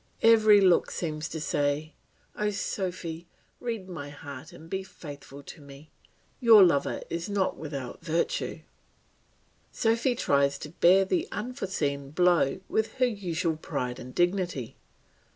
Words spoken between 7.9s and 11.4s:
virtue." Sophy tries to bear the